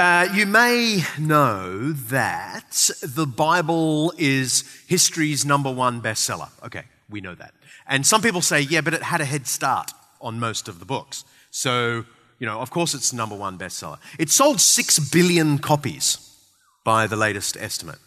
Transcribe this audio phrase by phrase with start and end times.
[0.00, 6.48] Uh, you may know that the Bible is history's number one bestseller.
[6.64, 7.52] Okay, we know that.
[7.86, 9.92] And some people say, yeah, but it had a head start
[10.22, 11.26] on most of the books.
[11.50, 12.06] So,
[12.38, 13.98] you know, of course it's number one bestseller.
[14.18, 16.34] It sold six billion copies
[16.82, 17.98] by the latest estimate.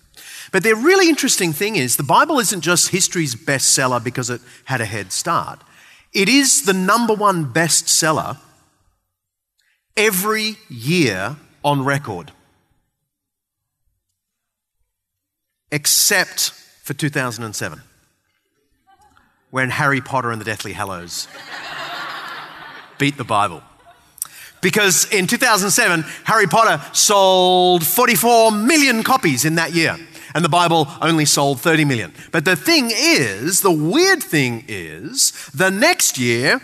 [0.52, 4.82] But the really interesting thing is the Bible isn't just history's bestseller because it had
[4.82, 5.60] a head start.
[6.12, 8.40] It is the number one bestseller
[9.96, 12.32] every year on record.
[15.72, 16.52] Except
[16.84, 17.82] for 2007,
[19.50, 21.28] when Harry Potter and the Deathly Hallows
[22.98, 23.64] beat the Bible.
[24.62, 29.98] Because in 2007, Harry Potter sold 44 million copies in that year,
[30.34, 32.14] and the Bible only sold 30 million.
[32.32, 36.62] But the thing is, the weird thing is, the next year,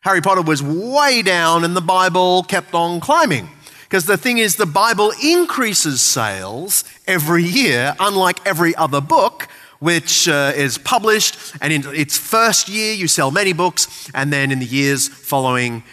[0.00, 3.48] Harry Potter was way down and the Bible kept on climbing.
[3.86, 9.46] Because the thing is, the Bible increases sales every year, unlike every other book,
[9.78, 11.38] which uh, is published.
[11.60, 15.84] And in its first year, you sell many books, and then in the years following,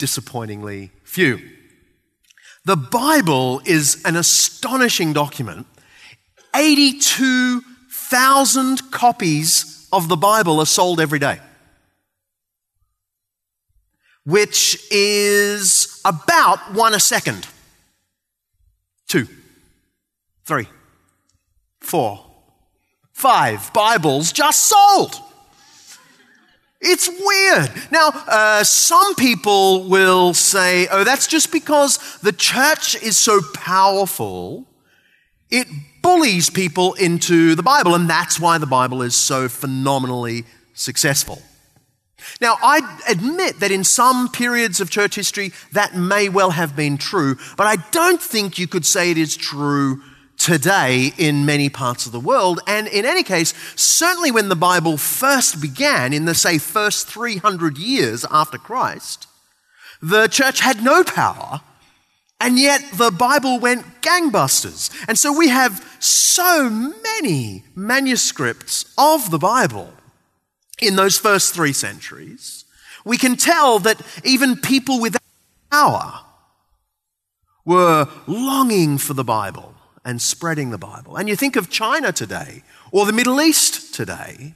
[0.00, 1.38] disappointingly few.
[2.64, 5.68] The Bible is an astonishing document.
[6.56, 11.38] 82,000 copies of the Bible are sold every day
[14.26, 17.46] which is about one a second.
[19.06, 19.28] Two,
[20.44, 20.68] three,
[21.80, 22.24] four,
[23.12, 25.22] five Bibles just sold.
[26.80, 27.70] It's weird.
[27.90, 34.66] Now, uh, some people will say, oh, that's just because the church is so powerful,
[35.50, 35.68] it
[36.02, 40.44] bullies people into the Bible, and that's why the Bible is so phenomenally
[40.74, 41.40] successful.
[42.40, 46.98] Now, I admit that in some periods of church history that may well have been
[46.98, 50.02] true, but I don't think you could say it is true
[50.38, 52.60] today in many parts of the world.
[52.66, 57.78] And in any case, certainly when the Bible first began, in the, say, first 300
[57.78, 59.26] years after Christ,
[60.02, 61.62] the church had no power,
[62.38, 64.90] and yet the Bible went gangbusters.
[65.08, 69.92] And so we have so many manuscripts of the Bible
[70.80, 72.64] in those first three centuries,
[73.04, 75.22] we can tell that even people without
[75.70, 76.20] power
[77.64, 81.16] were longing for the Bible and spreading the Bible.
[81.16, 84.54] And you think of China today or the Middle East today,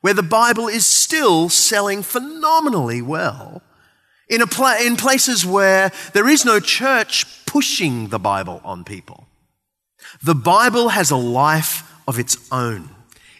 [0.00, 3.62] where the Bible is still selling phenomenally well
[4.28, 9.26] in, pla- in places where there is no church pushing the Bible on people.
[10.22, 12.88] The Bible has a life of its own.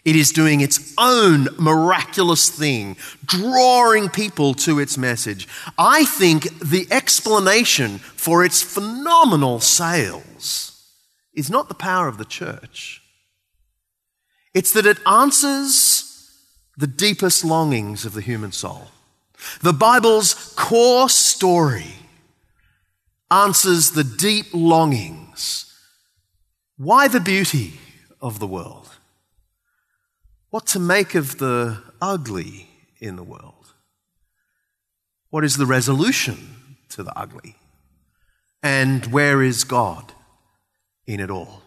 [0.05, 5.47] It is doing its own miraculous thing, drawing people to its message.
[5.77, 10.71] I think the explanation for its phenomenal sales
[11.33, 13.01] is not the power of the church,
[14.53, 16.29] it's that it answers
[16.77, 18.89] the deepest longings of the human soul.
[19.61, 21.95] The Bible's core story
[23.31, 25.73] answers the deep longings.
[26.77, 27.79] Why the beauty
[28.21, 28.92] of the world?
[30.53, 32.67] What to make of the ugly
[32.99, 33.73] in the world.
[35.31, 36.37] What is the resolution
[36.89, 37.55] to the ugly?
[38.61, 40.13] And where is God
[41.07, 41.63] in it all?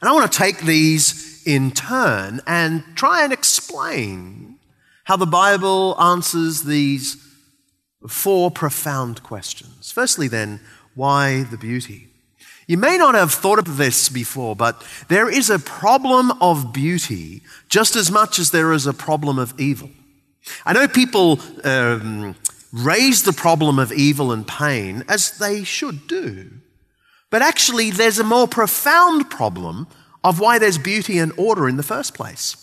[0.00, 4.60] And I want to take these in turn and try and explain
[5.02, 7.16] how the Bible answers these
[8.06, 9.90] four profound questions.
[9.90, 10.60] Firstly, then,
[10.94, 12.05] why the beauty?
[12.66, 17.42] You may not have thought of this before, but there is a problem of beauty
[17.68, 19.90] just as much as there is a problem of evil.
[20.64, 22.34] I know people um,
[22.72, 26.50] raise the problem of evil and pain as they should do,
[27.30, 29.88] but actually, there's a more profound problem
[30.22, 32.62] of why there's beauty and order in the first place.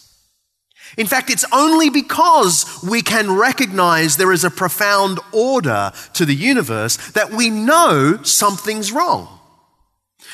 [0.98, 6.36] In fact, it's only because we can recognize there is a profound order to the
[6.36, 9.40] universe that we know something's wrong.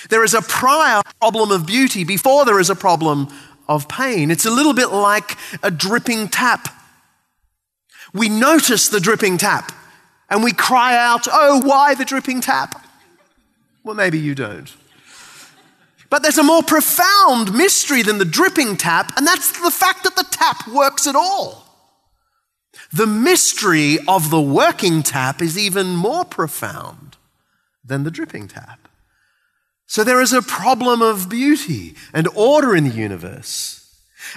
[0.09, 3.27] There is a prior problem of beauty before there is a problem
[3.67, 4.31] of pain.
[4.31, 6.67] It's a little bit like a dripping tap.
[8.13, 9.71] We notice the dripping tap
[10.29, 12.85] and we cry out, Oh, why the dripping tap?
[13.83, 14.73] Well, maybe you don't.
[16.09, 20.15] But there's a more profound mystery than the dripping tap, and that's the fact that
[20.15, 21.65] the tap works at all.
[22.91, 27.17] The mystery of the working tap is even more profound
[27.85, 28.88] than the dripping tap.
[29.89, 33.91] So there is a problem of beauty and order in the universe.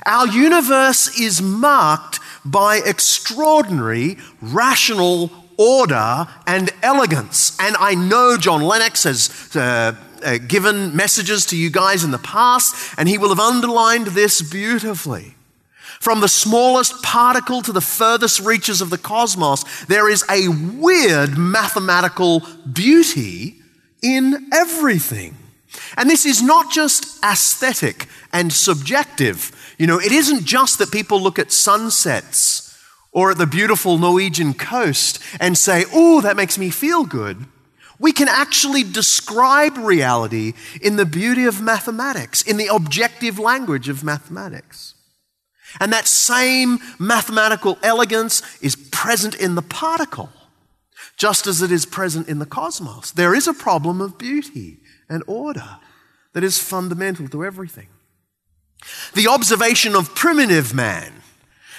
[0.07, 7.55] Our universe is marked by extraordinary rational order and elegance.
[7.61, 9.95] And I know John Lennox has uh,
[10.25, 14.41] uh, given messages to you guys in the past, and he will have underlined this
[14.41, 15.35] beautifully.
[16.01, 21.37] From the smallest particle to the furthest reaches of the cosmos, there is a weird
[21.37, 22.41] mathematical
[22.73, 23.57] beauty
[24.01, 25.37] in everything.
[25.97, 29.75] And this is not just aesthetic and subjective.
[29.79, 32.79] You know, it isn't just that people look at sunsets
[33.13, 37.47] or at the beautiful Norwegian coast and say, oh, that makes me feel good.
[37.99, 44.03] We can actually describe reality in the beauty of mathematics, in the objective language of
[44.03, 44.95] mathematics.
[45.79, 50.31] And that same mathematical elegance is present in the particle,
[51.17, 53.13] just as it is present in the cosmos.
[53.13, 54.82] There is a problem of beauty
[55.13, 55.79] and order
[56.33, 57.89] that is fundamental to everything.
[59.15, 61.13] The observation of primitive man,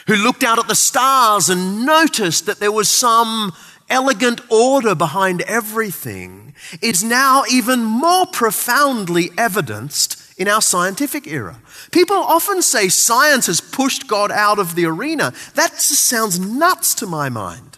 [0.08, 3.54] who looked out at the stars and noticed that there was some
[3.90, 11.62] elegant order behind everything, is now even more profoundly evidenced in our scientific era.
[11.92, 15.34] People often say science has pushed God out of the arena.
[15.56, 17.78] That just sounds nuts to my mind.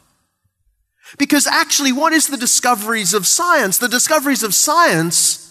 [1.18, 3.78] Because actually, what is the discoveries of science?
[3.78, 5.45] The discoveries of science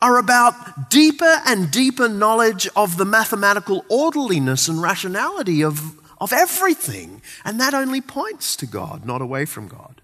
[0.00, 7.20] are about deeper and deeper knowledge of the mathematical orderliness and rationality of, of everything.
[7.44, 10.00] And that only points to God, not away from God.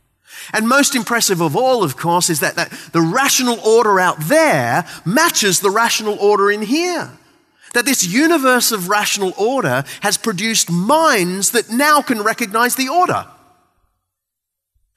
[0.52, 4.85] And most impressive of all, of course, is that, that the rational order out there
[5.05, 7.11] matches the rational order in here.
[7.73, 13.26] That this universe of rational order has produced minds that now can recognize the order.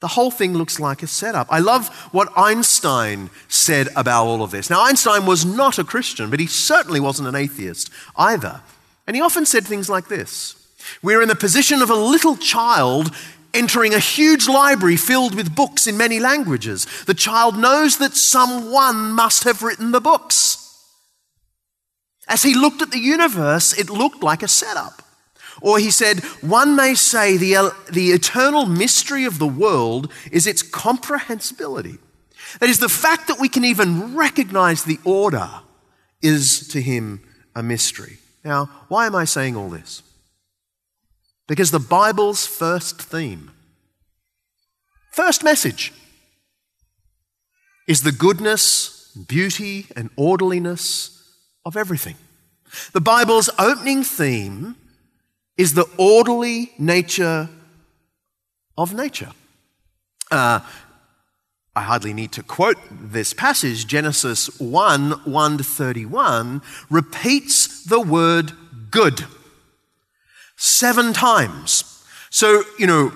[0.00, 1.48] The whole thing looks like a setup.
[1.50, 4.70] I love what Einstein said about all of this.
[4.70, 8.60] Now, Einstein was not a Christian, but he certainly wasn't an atheist either.
[9.06, 10.54] And he often said things like this
[11.02, 13.12] We're in the position of a little child
[13.54, 16.86] entering a huge library filled with books in many languages.
[17.06, 20.64] The child knows that someone must have written the books.
[22.28, 25.02] As he looked at the universe, it looked like a setup.
[25.60, 30.62] Or he said, one may say the, the eternal mystery of the world is its
[30.62, 31.98] comprehensibility.
[32.60, 35.48] That is, the fact that we can even recognize the order
[36.22, 37.20] is to him
[37.54, 38.18] a mystery.
[38.44, 40.02] Now, why am I saying all this?
[41.46, 43.50] Because the Bible's first theme,
[45.12, 45.92] first message,
[47.86, 51.22] is the goodness, beauty, and orderliness
[51.64, 52.16] of everything.
[52.92, 54.76] The Bible's opening theme
[55.58, 57.50] is the orderly nature
[58.78, 59.32] of nature.
[60.30, 60.60] Uh,
[61.74, 63.86] I hardly need to quote this passage.
[63.86, 68.52] Genesis 1 1 31 repeats the word
[68.90, 69.24] good
[70.56, 72.04] seven times.
[72.30, 73.12] So, you know,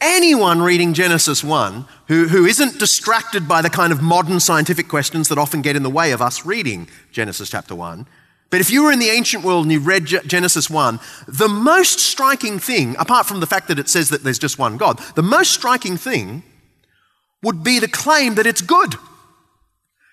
[0.00, 5.28] anyone reading Genesis 1 who, who isn't distracted by the kind of modern scientific questions
[5.28, 8.06] that often get in the way of us reading Genesis chapter 1,
[8.50, 12.00] but if you were in the ancient world and you read Genesis 1, the most
[12.00, 15.22] striking thing, apart from the fact that it says that there's just one God, the
[15.22, 16.42] most striking thing
[17.42, 18.96] would be the claim that it's good.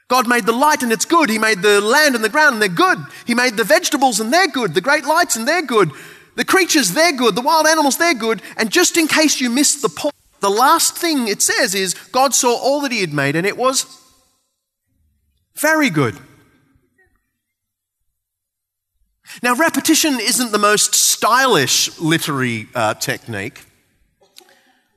[0.08, 1.29] God made the light and it's good.
[1.29, 3.00] He made the land and the ground and they're good.
[3.25, 4.74] He made the vegetables and they're good.
[4.74, 5.91] The great lights and they're good.
[6.36, 7.36] The creatures, they're good.
[7.36, 8.41] The wild animals, they're good.
[8.56, 12.34] And just in case you missed the point, the last thing it says is God
[12.36, 13.86] saw all that He had made and it was
[15.56, 16.15] very good.
[19.44, 23.65] Now, repetition isn't the most stylish literary uh, technique,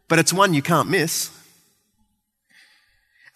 [0.09, 1.31] but it's one you can't miss.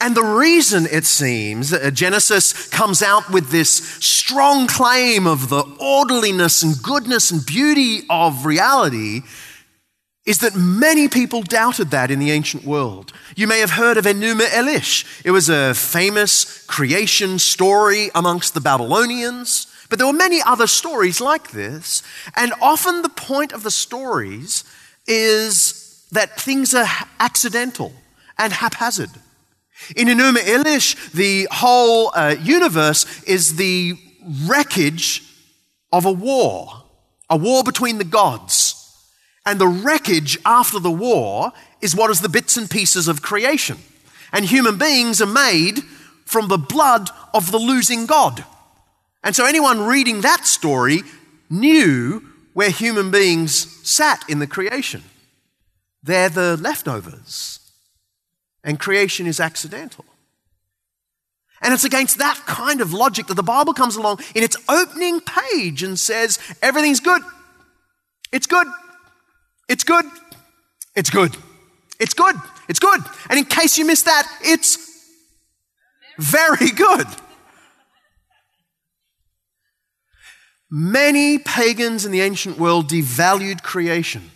[0.00, 3.70] And the reason it seems that Genesis comes out with this
[4.04, 9.22] strong claim of the orderliness and goodness and beauty of reality
[10.26, 13.12] is that many people doubted that in the ancient world.
[13.36, 15.04] You may have heard of Enuma Elish.
[15.24, 19.66] It was a famous creation story amongst the Babylonians.
[19.94, 22.02] But there were many other stories like this.
[22.34, 24.64] And often the point of the stories
[25.06, 26.88] is that things are
[27.20, 27.92] accidental
[28.36, 29.10] and haphazard.
[29.94, 33.94] In Enuma Elish, the whole uh, universe is the
[34.48, 35.22] wreckage
[35.92, 36.82] of a war,
[37.30, 38.74] a war between the gods.
[39.46, 43.78] And the wreckage after the war is what is the bits and pieces of creation.
[44.32, 45.84] And human beings are made
[46.24, 48.44] from the blood of the losing God.
[49.24, 51.00] And so anyone reading that story
[51.50, 53.52] knew where human beings
[53.88, 55.02] sat in the creation.
[56.02, 57.58] They're the leftovers.
[58.62, 60.04] And creation is accidental.
[61.62, 65.20] And it's against that kind of logic that the Bible comes along in its opening
[65.20, 67.22] page and says, everything's good.
[68.30, 68.66] It's good.
[69.68, 70.04] It's good.
[70.94, 71.34] It's good.
[71.98, 72.36] It's good.
[72.68, 73.00] It's good.
[73.30, 74.78] And in case you missed that, it's
[76.18, 77.06] very good.
[80.76, 84.32] Many pagans in the ancient world devalued creation.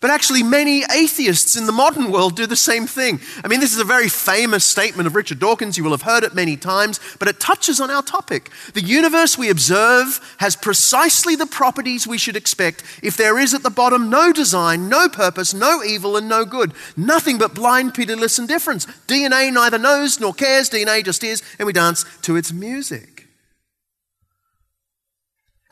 [0.00, 3.20] But actually, many atheists in the modern world do the same thing.
[3.44, 5.78] I mean, this is a very famous statement of Richard Dawkins.
[5.78, 8.50] You will have heard it many times, but it touches on our topic.
[8.74, 13.62] The universe we observe has precisely the properties we should expect if there is at
[13.62, 16.72] the bottom no design, no purpose, no evil, and no good.
[16.96, 18.86] Nothing but blind, pitiless indifference.
[19.06, 23.11] DNA neither knows nor cares, DNA just is, and we dance to its music.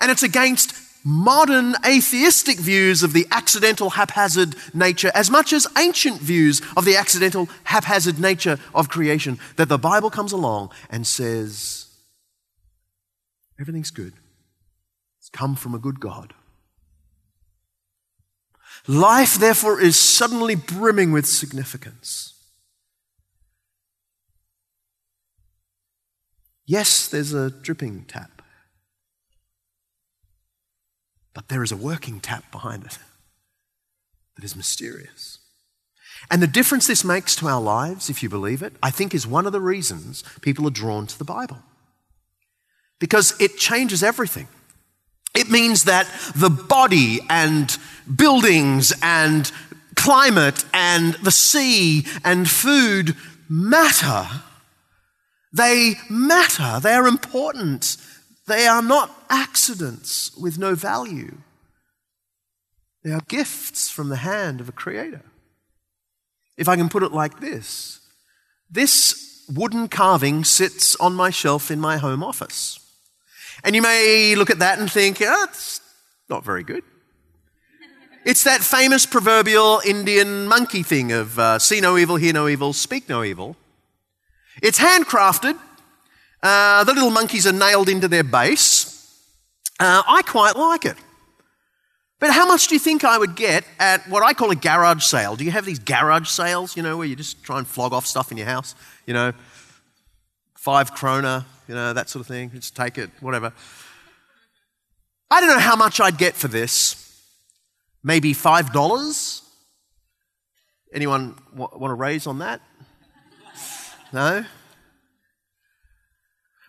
[0.01, 6.21] And it's against modern atheistic views of the accidental, haphazard nature as much as ancient
[6.21, 11.87] views of the accidental, haphazard nature of creation that the Bible comes along and says,
[13.59, 14.15] everything's good.
[15.19, 16.35] It's come from a good God.
[18.87, 22.35] Life, therefore, is suddenly brimming with significance.
[26.65, 28.40] Yes, there's a dripping tap.
[31.35, 32.99] But there is a working tap behind it
[34.37, 35.39] that is mysterious.
[36.31, 39.27] And the difference this makes to our lives, if you believe it, I think is
[39.27, 41.59] one of the reasons people are drawn to the Bible.
[42.99, 44.49] Because it changes everything.
[45.35, 47.77] It means that the body and
[48.15, 49.51] buildings and
[49.95, 53.17] climate and the sea and food
[53.49, 54.27] matter.
[55.53, 56.81] They matter.
[56.81, 57.97] They are important.
[58.51, 61.37] They are not accidents with no value.
[63.05, 65.23] They are gifts from the hand of a creator.
[66.59, 68.01] If I can put it like this
[68.69, 72.81] this wooden carving sits on my shelf in my home office.
[73.63, 75.81] And you may look at that and think, oh, it's
[76.29, 76.83] not very good.
[78.25, 82.73] It's that famous proverbial Indian monkey thing of uh, see no evil, hear no evil,
[82.73, 83.55] speak no evil.
[84.61, 85.57] It's handcrafted,
[86.43, 88.89] uh, the little monkeys are nailed into their base.
[89.79, 90.97] Uh, I quite like it.
[92.19, 95.05] But how much do you think I would get at what I call a garage
[95.05, 95.37] sale?
[95.37, 98.07] Do you have these garage sales, you know, where you just try and flog off
[98.07, 98.75] stuff in your house?
[99.07, 99.33] You know,
[100.55, 102.51] five krona, you know, that sort of thing.
[102.51, 103.55] Just take it, whatever.
[105.31, 106.97] I don't know how much I'd get for this.
[108.03, 109.43] Maybe $5?
[110.93, 112.61] Anyone want to raise on that?
[114.13, 114.45] No?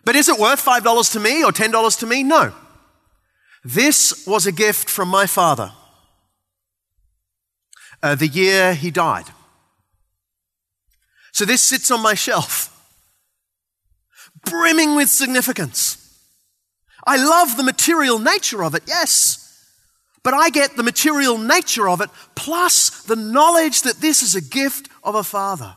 [0.04, 2.22] But is it worth $5 to me or $10 to me?
[2.22, 2.52] No.
[3.64, 5.72] This was a gift from my father
[8.02, 9.26] uh, the year he died.
[11.32, 12.68] So this sits on my shelf,
[14.44, 15.98] brimming with significance.
[17.06, 19.38] I love the material nature of it, yes.
[20.22, 24.40] But I get the material nature of it plus the knowledge that this is a
[24.40, 25.76] gift of a father.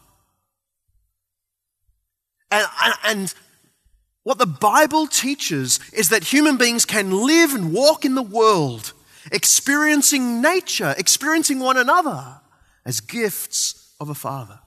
[2.52, 2.68] And,
[3.04, 3.34] and,
[4.26, 8.92] what the Bible teaches is that human beings can live and walk in the world,
[9.32, 12.42] experiencing nature, experiencing one another
[12.84, 14.60] as gifts of a Father.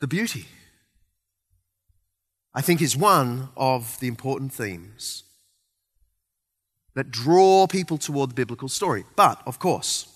[0.00, 0.46] The beauty,
[2.52, 5.22] I think, is one of the important themes
[6.94, 9.04] that draw people toward the biblical story.
[9.14, 10.12] But, of course,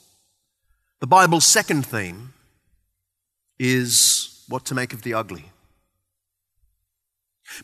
[0.98, 2.34] the Bible's second theme
[3.60, 5.49] is what to make of the ugly.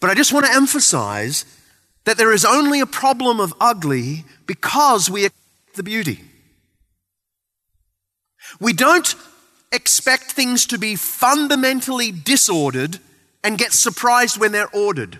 [0.00, 1.45] But I just want to emphasize
[2.05, 6.21] that there is only a problem of ugly because we accept the beauty.
[8.61, 9.14] We don't
[9.73, 12.99] expect things to be fundamentally disordered
[13.43, 15.19] and get surprised when they're ordered.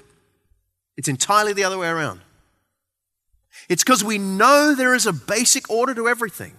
[0.97, 2.21] It's entirely the other way around.
[3.69, 6.53] It's because we know there is a basic order to everything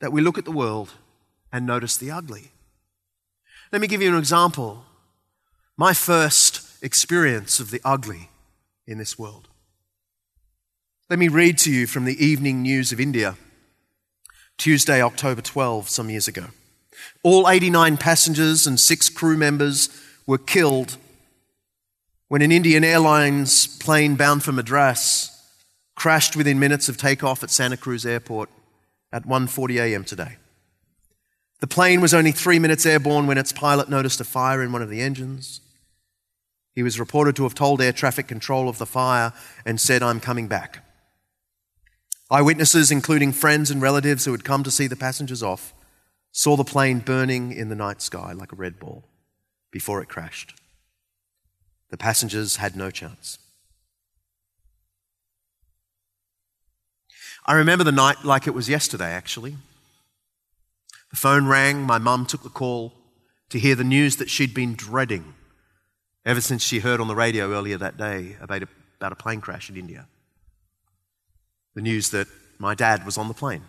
[0.00, 0.92] that we look at the world
[1.52, 2.50] and notice the ugly.
[3.70, 4.84] Let me give you an example.
[5.76, 8.28] My first experience of the ugly
[8.86, 9.48] in this world.
[11.08, 13.36] Let me read to you from the Evening News of India,
[14.58, 16.46] Tuesday, October 12, some years ago.
[17.22, 19.88] All 89 passengers and six crew members
[20.26, 20.96] were killed
[22.28, 25.30] when an Indian Airlines plane bound for Madras
[25.94, 28.48] crashed within minutes of takeoff at Santa Cruz Airport
[29.12, 30.04] at 1:40 a.m.
[30.04, 30.36] today.
[31.60, 34.82] The plane was only 3 minutes airborne when its pilot noticed a fire in one
[34.82, 35.60] of the engines.
[36.74, 39.32] He was reported to have told air traffic control of the fire
[39.66, 40.84] and said, I'm coming back.
[42.30, 45.74] Eyewitnesses, including friends and relatives who had come to see the passengers off,
[46.30, 49.04] saw the plane burning in the night sky like a red ball
[49.70, 50.54] before it crashed.
[51.90, 53.38] The passengers had no chance.
[57.44, 59.56] I remember the night like it was yesterday, actually.
[61.10, 62.94] The phone rang, my mum took the call
[63.50, 65.34] to hear the news that she'd been dreading
[66.24, 69.40] ever since she heard on the radio earlier that day about a, about a plane
[69.40, 70.06] crash in India.
[71.74, 73.62] The news that my dad was on the plane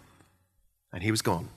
[0.91, 1.49] and he was gone.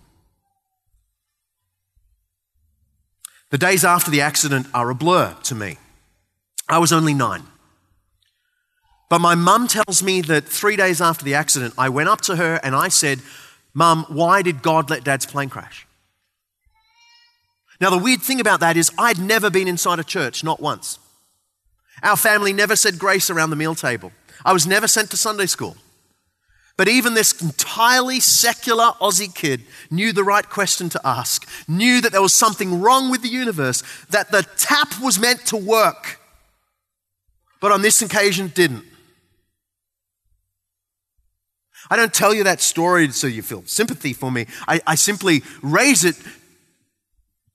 [3.50, 5.76] The days after the accident are a blur to me.
[6.69, 7.45] I was only nine.
[9.09, 12.37] But my mum tells me that three days after the accident, I went up to
[12.37, 13.21] her and I said,
[13.73, 15.86] Mum, why did God let dad's plane crash?
[17.80, 20.99] Now, the weird thing about that is I'd never been inside a church, not once.
[22.02, 24.12] Our family never said grace around the meal table.
[24.45, 25.76] I was never sent to Sunday school.
[26.76, 32.12] But even this entirely secular Aussie kid knew the right question to ask, knew that
[32.12, 36.21] there was something wrong with the universe, that the tap was meant to work.
[37.61, 38.85] But on this occasion, didn't.
[41.90, 44.47] I don't tell you that story so you feel sympathy for me.
[44.68, 46.16] I, I simply raise it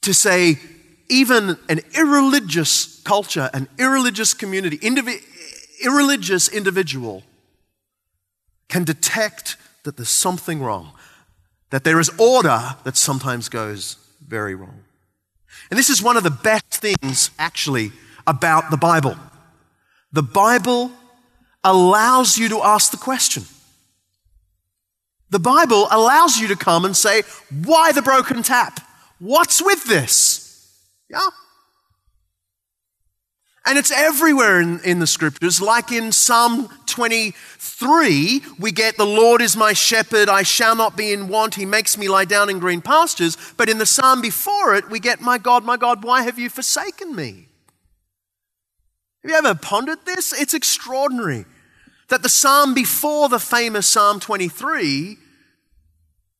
[0.01, 0.59] to say,
[1.09, 5.21] even an irreligious culture, an irreligious community, indivi-
[5.83, 7.23] irreligious individual
[8.69, 10.93] can detect that there's something wrong,
[11.69, 14.79] that there is order that sometimes goes very wrong.
[15.69, 17.91] And this is one of the best things, actually,
[18.25, 19.15] about the Bible.
[20.13, 20.91] The Bible
[21.63, 23.43] allows you to ask the question.
[25.29, 27.23] The Bible allows you to come and say,
[27.63, 28.79] Why the broken tap?
[29.21, 30.81] What's with this?
[31.07, 31.19] Yeah.
[33.67, 39.43] And it's everywhere in, in the scriptures, like in Psalm 23, we get, The Lord
[39.43, 42.57] is my shepherd, I shall not be in want, he makes me lie down in
[42.57, 43.37] green pastures.
[43.57, 46.49] But in the psalm before it, we get, My God, my God, why have you
[46.49, 47.47] forsaken me?
[49.21, 50.33] Have you ever pondered this?
[50.33, 51.45] It's extraordinary
[52.07, 55.17] that the psalm before the famous Psalm 23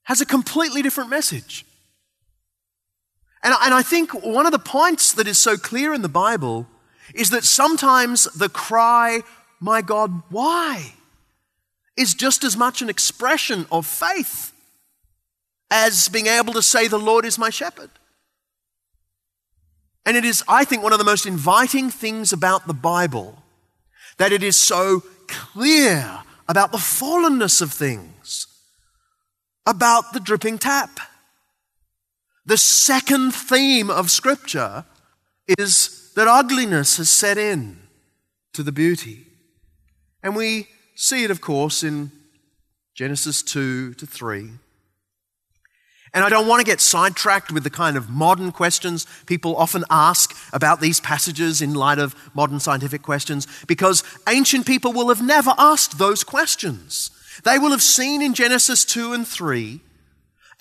[0.05, 1.63] has a completely different message.
[3.43, 6.67] And, and I think one of the points that is so clear in the Bible
[7.13, 9.21] is that sometimes the cry,
[9.59, 10.93] My God, why?
[11.97, 14.53] is just as much an expression of faith
[15.69, 17.89] as being able to say, The Lord is my shepherd.
[20.05, 23.43] And it is, I think, one of the most inviting things about the Bible
[24.17, 28.47] that it is so clear about the fallenness of things,
[29.65, 30.99] about the dripping tap.
[32.51, 34.83] The second theme of Scripture
[35.57, 37.79] is that ugliness has set in
[38.51, 39.25] to the beauty.
[40.21, 42.11] And we see it, of course, in
[42.93, 44.49] Genesis 2 to 3.
[46.13, 49.85] And I don't want to get sidetracked with the kind of modern questions people often
[49.89, 55.25] ask about these passages in light of modern scientific questions, because ancient people will have
[55.25, 57.11] never asked those questions.
[57.45, 59.79] They will have seen in Genesis 2 and 3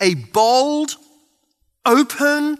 [0.01, 0.95] a bold,
[1.85, 2.59] open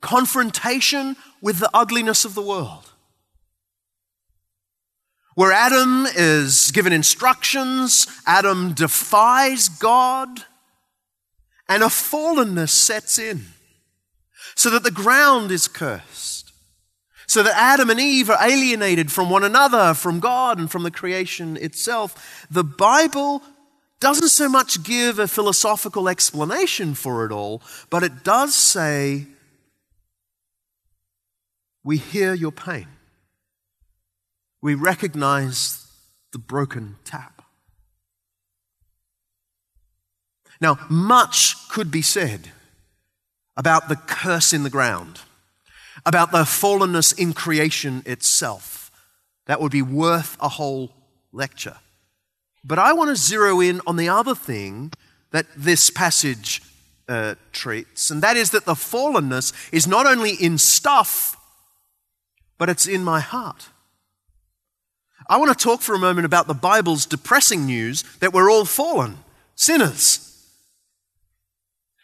[0.00, 2.86] confrontation with the ugliness of the world.
[5.34, 10.28] Where Adam is given instructions, Adam defies God
[11.68, 13.46] and a fallenness sets in,
[14.56, 16.52] so that the ground is cursed,
[17.28, 20.90] so that Adam and Eve are alienated from one another, from God, and from the
[20.90, 22.46] creation itself.
[22.50, 23.40] The Bible
[24.00, 29.26] doesn't so much give a philosophical explanation for it all, but it does say,
[31.84, 32.88] We hear your pain.
[34.62, 35.86] We recognize
[36.32, 37.42] the broken tap.
[40.60, 42.50] Now, much could be said
[43.56, 45.20] about the curse in the ground,
[46.04, 48.90] about the fallenness in creation itself.
[49.46, 50.92] That would be worth a whole
[51.32, 51.76] lecture.
[52.64, 54.92] But I want to zero in on the other thing
[55.30, 56.62] that this passage
[57.08, 61.36] uh, treats, and that is that the fallenness is not only in stuff,
[62.58, 63.68] but it's in my heart.
[65.28, 68.64] I want to talk for a moment about the Bible's depressing news that we're all
[68.64, 69.18] fallen,
[69.54, 70.26] sinners.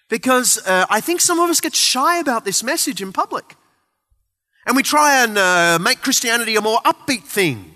[0.09, 3.57] Because uh, I think some of us get shy about this message in public.
[4.66, 7.76] And we try and uh, make Christianity a more upbeat thing,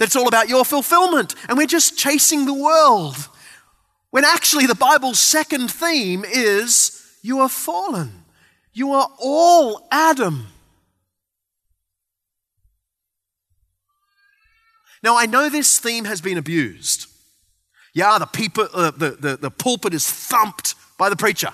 [0.00, 3.16] that it's all about your fulfillment, and we're just chasing the world.
[4.08, 8.24] When actually, the Bible's second theme is you are fallen.
[8.72, 10.46] You are all Adam.
[15.02, 17.06] Now, I know this theme has been abused.
[17.92, 21.50] Yeah, the, people, uh, the, the, the pulpit is thumped by the preacher.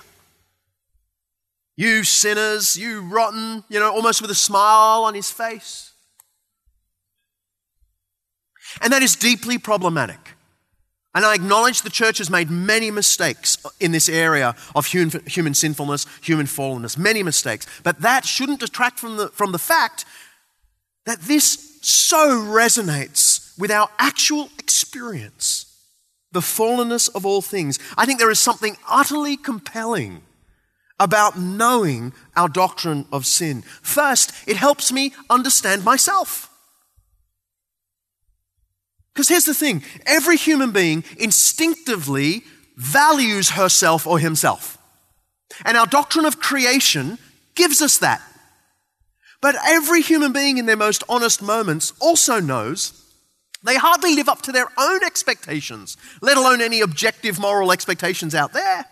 [1.75, 5.86] You sinners, you rotten, you know, almost with a smile on his face.
[8.81, 10.35] And that is deeply problematic.
[11.15, 16.05] And I acknowledge the church has made many mistakes in this area of human, sinfulness,
[16.21, 17.65] human fallenness, many mistakes.
[17.83, 20.05] But that shouldn't detract from the, from the fact
[21.05, 25.63] that this so resonates with our actual experience
[26.31, 27.79] the fallenness of all things.
[27.97, 30.21] I think there is something utterly compelling
[30.99, 33.63] about knowing our doctrine of sin.
[33.81, 36.51] First, it helps me understand myself.
[39.17, 42.43] Because here's the thing every human being instinctively
[42.75, 44.77] values herself or himself.
[45.65, 47.17] And our doctrine of creation
[47.55, 48.21] gives us that.
[49.41, 52.93] But every human being in their most honest moments also knows
[53.63, 58.53] they hardly live up to their own expectations, let alone any objective moral expectations out
[58.53, 58.85] there.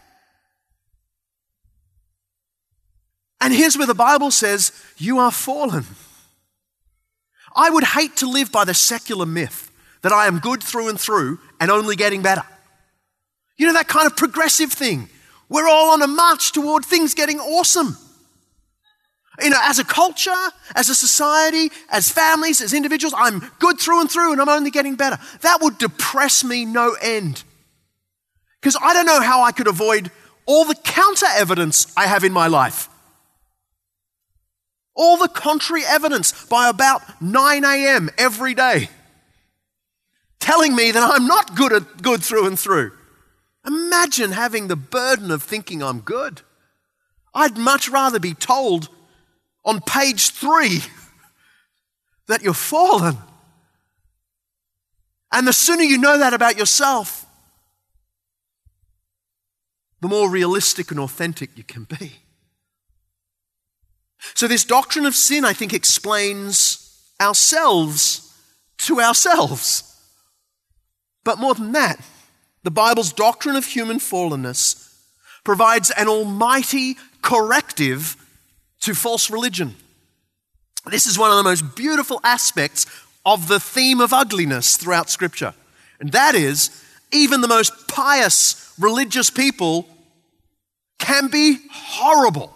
[3.39, 5.85] And here's where the Bible says, You are fallen.
[7.55, 9.64] I would hate to live by the secular myth
[10.05, 12.43] that I am good through and through and only getting better.
[13.57, 15.09] You know, that kind of progressive thing.
[15.49, 17.97] We're all on a march toward things getting awesome.
[19.41, 20.31] You know, as a culture,
[20.75, 24.69] as a society, as families, as individuals, I'm good through and through and I'm only
[24.69, 25.17] getting better.
[25.41, 27.43] That would depress me no end.
[28.61, 30.11] Because I don't know how I could avoid
[30.45, 32.89] all the counter evidence I have in my life.
[34.93, 38.11] All the contrary evidence by about 9 a.m.
[38.19, 38.89] every day
[40.45, 42.91] telling me that I'm not good, at, good through and through.
[43.65, 46.41] Imagine having the burden of thinking I'm good.
[47.33, 48.89] I'd much rather be told
[49.65, 50.81] on page three
[52.27, 53.17] that you're fallen.
[55.31, 57.25] And the sooner you know that about yourself,
[59.99, 62.17] the more realistic and authentic you can be.
[64.35, 68.31] So, this doctrine of sin, I think, explains ourselves
[68.77, 69.94] to ourselves.
[71.25, 71.99] But more than that,
[72.63, 74.93] the Bible's doctrine of human fallenness
[75.43, 78.15] provides an almighty corrective
[78.81, 79.75] to false religion.
[80.89, 82.85] This is one of the most beautiful aspects
[83.25, 85.53] of the theme of ugliness throughout Scripture.
[85.99, 89.87] And that is, even the most pious religious people
[90.99, 92.53] can be horrible.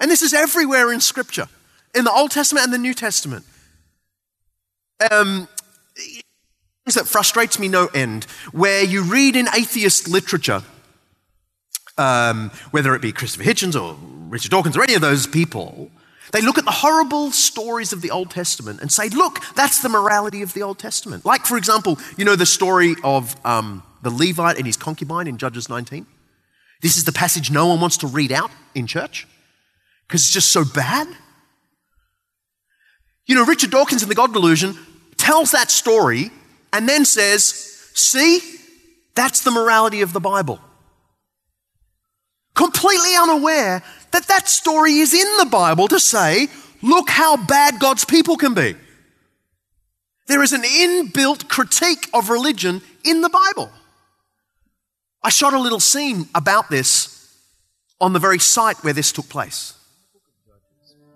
[0.00, 1.48] And this is everywhere in Scripture,
[1.94, 3.44] in the Old Testament and the New Testament.
[5.10, 5.48] Um,
[6.94, 10.62] that frustrates me no end, where you read in atheist literature,
[11.98, 13.96] um, whether it be Christopher Hitchens or
[14.28, 15.90] Richard Dawkins or any of those people,
[16.32, 19.88] they look at the horrible stories of the Old Testament and say, look, that's the
[19.88, 21.24] morality of the Old Testament.
[21.24, 25.38] Like, for example, you know the story of um, the Levite and his concubine in
[25.38, 26.06] Judges 19?
[26.82, 29.26] This is the passage no one wants to read out in church
[30.06, 31.08] because it's just so bad.
[33.26, 34.76] You know, Richard Dawkins in The God Delusion
[35.16, 36.30] tells that story
[36.76, 37.44] and then says,
[37.94, 38.40] See,
[39.14, 40.60] that's the morality of the Bible.
[42.54, 46.48] Completely unaware that that story is in the Bible to say,
[46.82, 48.74] look how bad God's people can be.
[50.26, 53.70] There is an inbuilt critique of religion in the Bible.
[55.22, 57.34] I shot a little scene about this
[58.00, 59.72] on the very site where this took place.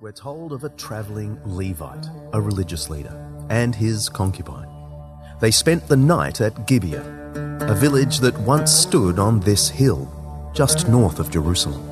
[0.00, 3.14] We're told of a traveling Levite, a religious leader,
[3.50, 4.69] and his concubine.
[5.40, 7.02] They spent the night at Gibeah,
[7.62, 10.06] a village that once stood on this hill,
[10.52, 11.82] just north of Jerusalem.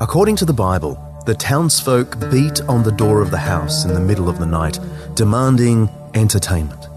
[0.00, 4.00] According to the Bible, the townsfolk beat on the door of the house in the
[4.00, 4.78] middle of the night,
[5.14, 6.88] demanding entertainment.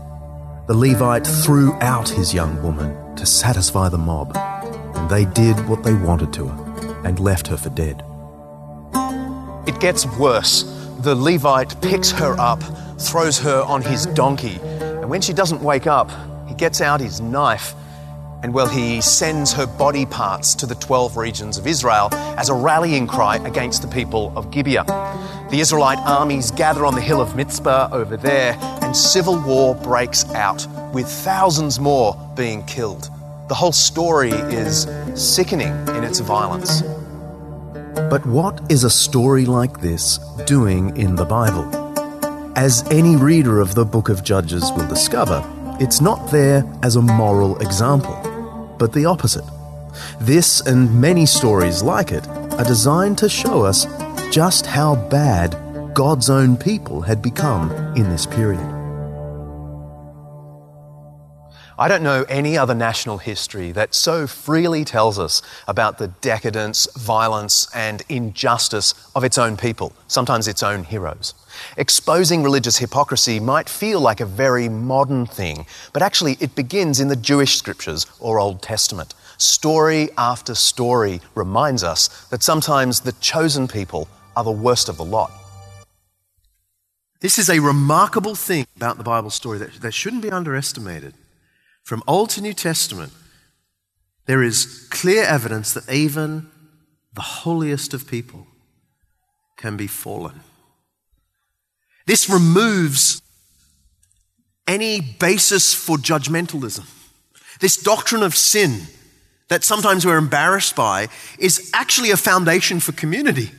[0.68, 5.84] The Levite threw out his young woman to satisfy the mob, and they did what
[5.84, 8.02] they wanted to her and left her for dead.
[9.68, 10.64] It gets worse.
[11.00, 12.64] The Levite picks her up,
[12.98, 14.60] throws her on his donkey,
[15.08, 16.12] and when she doesn't wake up,
[16.50, 17.76] he gets out his knife
[18.44, 22.54] and, well, he sends her body parts to the 12 regions of Israel as a
[22.54, 24.84] rallying cry against the people of Gibeah.
[25.50, 30.30] The Israelite armies gather on the hill of Mizpah over there, and civil war breaks
[30.32, 33.10] out, with thousands more being killed.
[33.48, 36.82] The whole story is sickening in its violence.
[38.10, 41.87] But what is a story like this doing in the Bible?
[42.58, 45.46] As any reader of the book of Judges will discover,
[45.80, 48.16] it's not there as a moral example,
[48.80, 49.44] but the opposite.
[50.20, 53.86] This and many stories like it are designed to show us
[54.32, 55.56] just how bad
[55.94, 58.74] God's own people had become in this period.
[61.78, 66.88] I don't know any other national history that so freely tells us about the decadence,
[66.98, 71.36] violence, and injustice of its own people, sometimes its own heroes.
[71.78, 77.08] Exposing religious hypocrisy might feel like a very modern thing, but actually it begins in
[77.08, 79.14] the Jewish scriptures or Old Testament.
[79.38, 85.06] Story after story reminds us that sometimes the chosen people are the worst of the
[85.06, 85.32] lot.
[87.20, 91.14] This is a remarkable thing about the Bible story that, that shouldn't be underestimated.
[91.84, 93.12] From Old to New Testament,
[94.26, 96.50] there is clear evidence that even
[97.14, 98.46] the holiest of people
[99.56, 100.42] can be fallen.
[102.08, 103.22] This removes
[104.66, 106.86] any basis for judgmentalism.
[107.60, 108.82] This doctrine of sin
[109.50, 113.52] that sometimes we're embarrassed by is actually a foundation for community.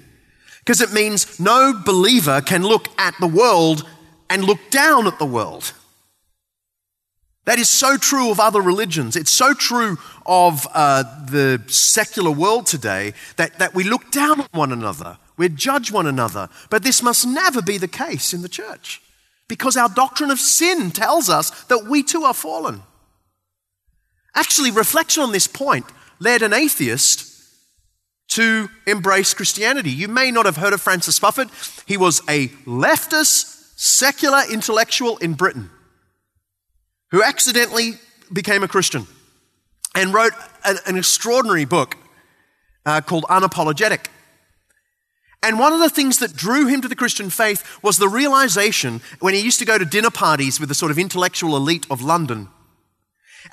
[0.60, 3.86] Because it means no believer can look at the world
[4.30, 5.72] and look down at the world.
[7.44, 9.16] That is so true of other religions.
[9.16, 14.48] It's so true of uh, the secular world today that, that we look down on
[14.52, 16.50] one another, we judge one another.
[16.68, 19.00] But this must never be the case in the church
[19.48, 22.82] because our doctrine of sin tells us that we too are fallen.
[24.34, 25.86] Actually, reflection on this point
[26.20, 27.24] led an atheist
[28.28, 29.90] to embrace Christianity.
[29.90, 31.50] You may not have heard of Francis Spufford.
[31.86, 35.70] He was a leftist, secular intellectual in Britain
[37.10, 37.92] who accidentally
[38.32, 39.06] became a Christian
[39.94, 40.32] and wrote
[40.64, 41.96] an, an extraordinary book
[42.84, 44.06] uh, called Unapologetic.
[45.42, 49.00] And one of the things that drew him to the Christian faith was the realization
[49.20, 52.02] when he used to go to dinner parties with the sort of intellectual elite of
[52.02, 52.48] London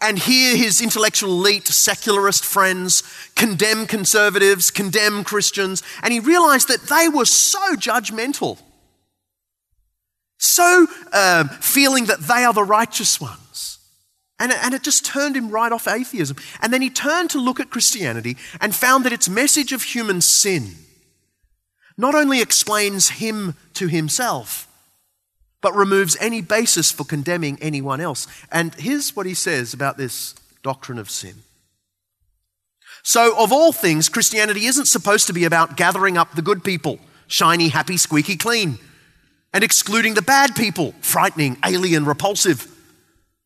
[0.01, 3.03] and hear his intellectual elite, secularist friends
[3.35, 8.59] condemn conservatives, condemn Christians, and he realized that they were so judgmental,
[10.37, 13.79] so uh, feeling that they are the righteous ones.
[14.37, 16.35] And and it just turned him right off atheism.
[16.61, 20.19] And then he turned to look at Christianity and found that its message of human
[20.19, 20.75] sin
[21.97, 24.67] not only explains him to himself,
[25.61, 28.27] but removes any basis for condemning anyone else.
[28.51, 31.35] And here's what he says about this doctrine of sin.
[33.03, 36.99] So, of all things, Christianity isn't supposed to be about gathering up the good people,
[37.27, 38.79] shiny, happy, squeaky clean,
[39.53, 42.67] and excluding the bad people, frightening, alien, repulsive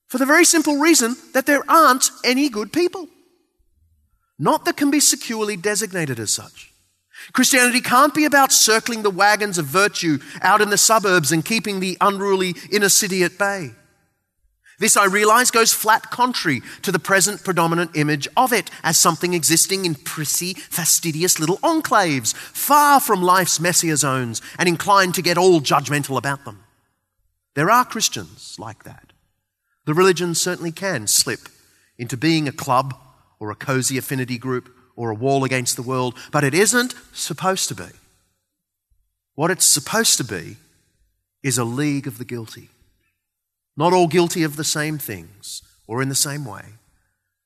[0.09, 3.07] for the very simple reason that there aren't any good people.
[4.37, 6.68] Not that can be securely designated as such.
[7.33, 11.79] Christianity can't be about circling the wagons of virtue out in the suburbs and keeping
[11.79, 13.71] the unruly inner city at bay.
[14.79, 19.33] This, I realize, goes flat contrary to the present predominant image of it as something
[19.33, 25.37] existing in prissy, fastidious little enclaves, far from life's messier zones and inclined to get
[25.37, 26.63] all judgmental about them.
[27.55, 29.11] There are Christians like that.
[29.85, 31.49] The religion certainly can slip
[31.97, 32.95] into being a club
[33.37, 37.69] or a cozy affinity group or a wall against the world, but it isn't supposed
[37.69, 37.87] to be.
[39.33, 40.57] What it's supposed to be
[41.41, 42.67] is a league of the guilty.
[43.77, 46.65] Not all guilty of the same things or in the same way,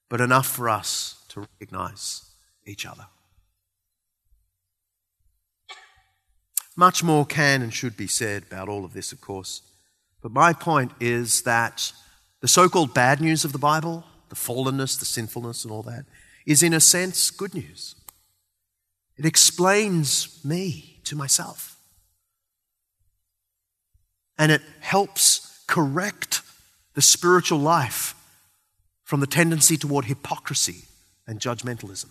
[0.09, 2.23] but enough for us to recognize
[2.65, 3.05] each other.
[6.75, 9.61] Much more can and should be said about all of this, of course,
[10.23, 11.93] but my point is that
[12.39, 16.05] the so called bad news of the Bible, the fallenness, the sinfulness, and all that,
[16.45, 17.95] is in a sense good news.
[19.17, 21.77] It explains me to myself.
[24.37, 26.41] And it helps correct
[26.95, 28.15] the spiritual life
[29.03, 30.85] from the tendency toward hypocrisy
[31.27, 32.09] and judgmentalism.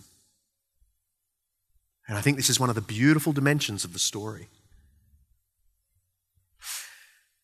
[2.07, 4.47] And I think this is one of the beautiful dimensions of the story.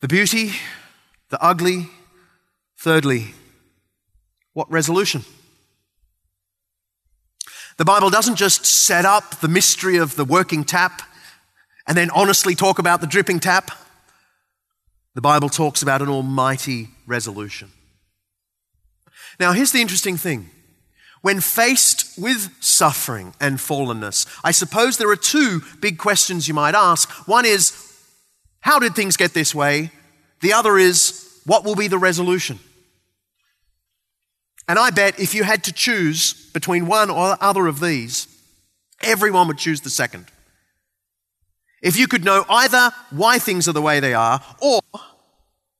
[0.01, 0.53] The beauty,
[1.29, 1.89] the ugly,
[2.79, 3.33] Thirdly,
[4.53, 5.25] what resolution?
[7.79, 11.01] The Bible doesn't just set up the mystery of the working tap
[11.87, 13.71] and then honestly talk about the dripping tap.
[15.15, 17.71] The Bible talks about an almighty resolution.
[19.39, 20.49] Now, here's the interesting thing.
[21.21, 26.75] When faced with suffering and fallenness, I suppose there are two big questions you might
[26.75, 27.09] ask.
[27.29, 27.71] One is,
[28.59, 29.91] how did things get this way?
[30.41, 32.59] The other is, what will be the resolution?
[34.69, 38.27] And I bet if you had to choose between one or other of these,
[39.01, 40.27] everyone would choose the second.
[41.81, 44.81] If you could know either why things are the way they are or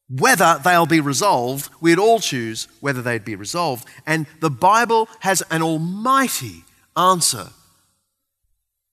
[0.09, 3.87] whether they'll be resolved, we'd all choose whether they'd be resolved.
[4.07, 6.63] And the Bible has an almighty
[6.97, 7.49] answer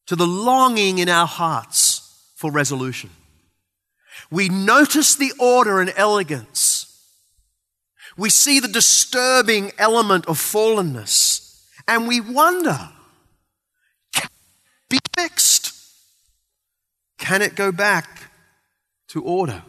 [0.08, 3.08] to the longing in our hearts for resolution.
[4.30, 6.95] We notice the order and elegance
[8.16, 12.90] We see the disturbing element of fallenness and we wonder
[14.12, 15.72] can it be fixed?
[17.18, 18.30] Can it go back
[19.08, 19.62] to order?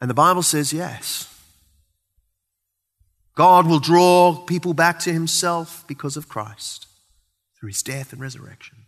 [0.00, 1.34] And the Bible says yes.
[3.34, 6.86] God will draw people back to himself because of Christ
[7.58, 8.78] through his death and resurrection.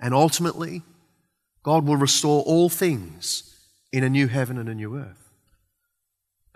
[0.00, 0.82] And ultimately,
[1.62, 3.56] God will restore all things
[3.92, 5.27] in a new heaven and a new earth.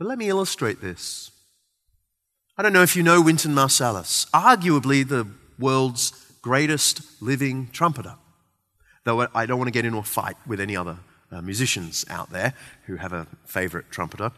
[0.03, 1.31] But let me illustrate this.
[2.59, 5.29] I don't know if you know Wynton Marsalis, arguably the
[5.61, 6.11] world's
[6.43, 8.17] greatest living trumpeter.
[9.05, 10.97] Though I don't want to get into a fight with any other
[11.31, 12.53] uh, musicians out there
[12.87, 14.33] who have a favorite trumpeter.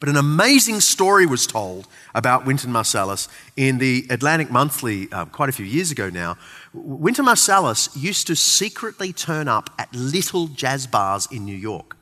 [0.00, 5.50] But an amazing story was told about Wynton Marsalis in the Atlantic Monthly uh, quite
[5.50, 6.38] a few years ago now.
[6.72, 11.98] Wynton Marsalis used to secretly turn up at little jazz bars in New York.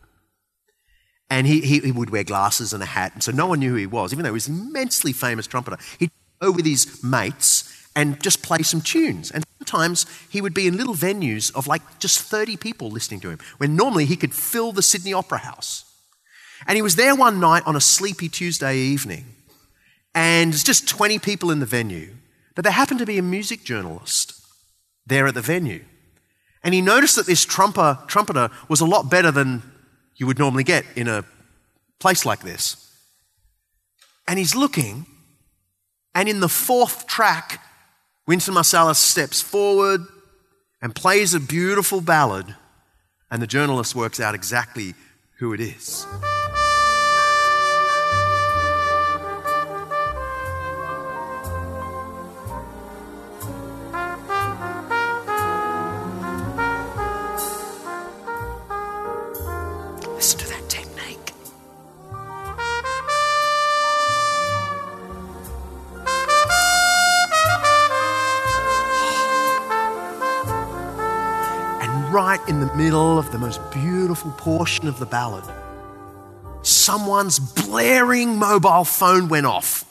[1.32, 3.70] And he, he, he, would wear glasses and a hat, and so no one knew
[3.70, 5.78] who he was, even though he was an immensely famous trumpeter.
[5.98, 6.10] He'd
[6.42, 9.30] go with his mates and just play some tunes.
[9.30, 13.30] And sometimes he would be in little venues of like just 30 people listening to
[13.30, 15.90] him, when normally he could fill the Sydney Opera House.
[16.66, 19.24] And he was there one night on a sleepy Tuesday evening,
[20.14, 22.10] and there's just 20 people in the venue,
[22.54, 24.38] but there happened to be a music journalist
[25.06, 25.82] there at the venue.
[26.62, 29.71] And he noticed that this trumper, trumpeter was a lot better than
[30.22, 31.24] you would normally get in a
[31.98, 32.76] place like this.
[34.28, 35.04] And he's looking,
[36.14, 37.60] and in the fourth track,
[38.28, 40.02] Wynton Marsalis steps forward
[40.80, 42.54] and plays a beautiful ballad,
[43.32, 44.94] and the journalist works out exactly
[45.40, 46.06] who it is.
[72.48, 75.44] In the middle of the most beautiful portion of the ballad,
[76.62, 79.84] someone's blaring mobile phone went off.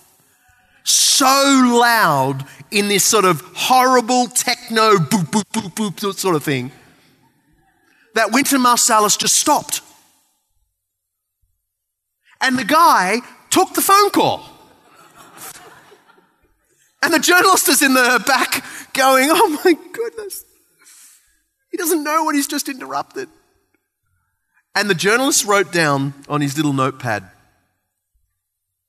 [0.83, 6.71] So loud in this sort of horrible techno boop, boop, boop, boop sort of thing
[8.15, 9.81] that Wynton Marsalis just stopped.
[12.41, 14.43] And the guy took the phone call.
[17.03, 20.45] And the journalist is in the back going, Oh my goodness.
[21.81, 23.27] Doesn't know what he's just interrupted.
[24.75, 27.27] And the journalist wrote down on his little notepad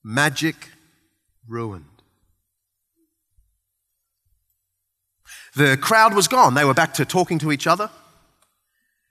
[0.04, 0.68] magic
[1.48, 1.86] ruined.
[5.54, 6.52] The crowd was gone.
[6.52, 7.88] They were back to talking to each other.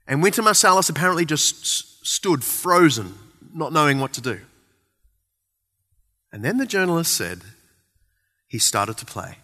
[0.06, 3.16] And Wynton Marsalis apparently just stood frozen,
[3.52, 4.42] not knowing what to do.
[6.32, 7.42] And then the journalist said
[8.48, 9.38] he started to play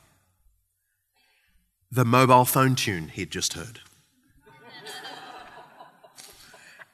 [1.90, 3.80] the mobile phone tune he'd just heard.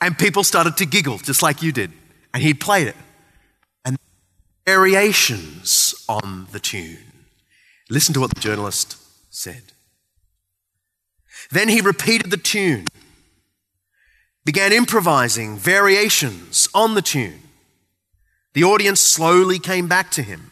[0.04, 1.90] And people started to giggle, just like you did.
[2.34, 2.96] And he'd played it.
[3.86, 3.98] And
[4.66, 6.98] variations on the tune.
[7.90, 8.98] Listen to what the journalist
[9.30, 9.62] said.
[11.52, 12.88] Then he repeated the tune,
[14.44, 17.40] began improvising variations on the tune.
[18.56, 20.52] The audience slowly came back to him.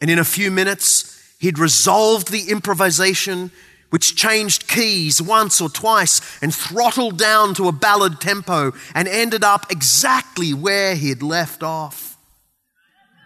[0.00, 3.52] And in a few minutes, he'd resolved the improvisation
[3.90, 9.44] which changed keys once or twice and throttled down to a ballad tempo and ended
[9.44, 12.16] up exactly where he'd left off.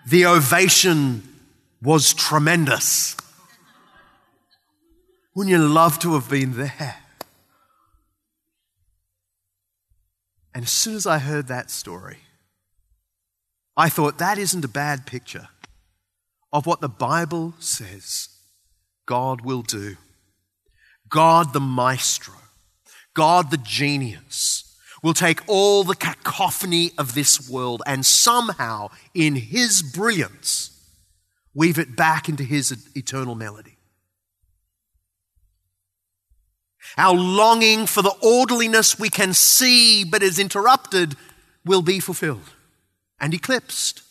[0.07, 1.23] The ovation
[1.83, 3.17] was tremendous.
[5.35, 6.97] Wouldn't you love to have been there?
[10.55, 12.19] And as soon as I heard that story,
[13.77, 15.49] I thought that isn't a bad picture
[16.53, 18.29] of what the Bible says
[19.07, 19.97] God will do
[21.15, 22.35] God the maestro,
[23.15, 29.81] God the genius, will take all the cacophony of this world and somehow, in his
[29.81, 30.77] brilliance,
[31.55, 33.77] weave it back into his eternal melody.
[36.99, 41.15] Our longing for the orderliness we can see but is interrupted
[41.65, 42.51] will be fulfilled
[43.21, 44.03] and eclipsed.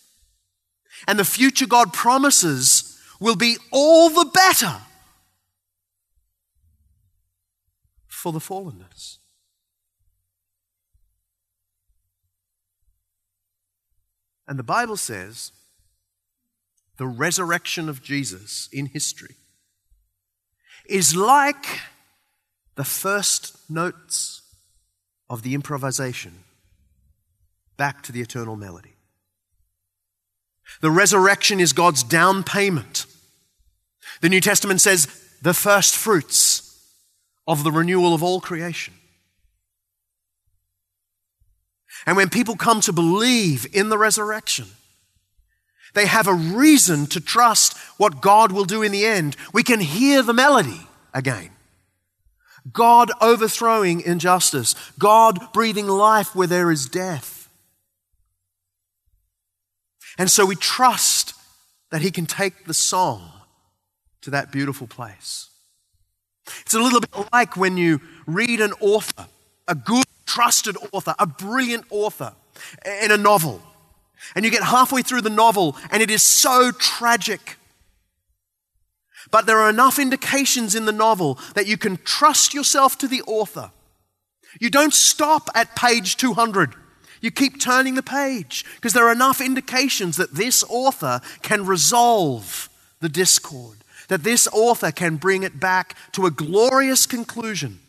[1.05, 4.77] And the future God promises will be all the better
[8.23, 9.17] for the fallenness.
[14.47, 15.51] And the Bible says
[16.95, 19.35] the resurrection of Jesus in history
[20.85, 21.81] is like
[22.75, 24.41] the first notes
[25.29, 26.45] of the improvisation
[27.75, 28.93] back to the eternal melody.
[30.79, 33.05] The resurrection is God's down payment.
[34.21, 35.07] The New Testament says
[35.41, 36.62] the first fruits
[37.47, 38.93] of the renewal of all creation.
[42.05, 44.67] And when people come to believe in the resurrection,
[45.93, 49.35] they have a reason to trust what God will do in the end.
[49.53, 51.51] We can hear the melody again.
[52.71, 57.49] God overthrowing injustice, God breathing life where there is death.
[60.17, 61.33] And so we trust
[61.91, 63.29] that He can take the song
[64.21, 65.49] to that beautiful place.
[66.45, 69.27] It's a little bit like when you read an author,
[69.67, 72.33] a good, trusted author, a brilliant author
[73.01, 73.61] in a novel,
[74.35, 77.57] and you get halfway through the novel and it is so tragic.
[79.31, 83.21] But there are enough indications in the novel that you can trust yourself to the
[83.23, 83.71] author.
[84.59, 86.75] You don't stop at page 200.
[87.21, 92.69] You keep turning the page because there are enough indications that this author can resolve
[92.99, 93.77] the discord
[94.13, 97.79] that this author can bring it back to a glorious conclusion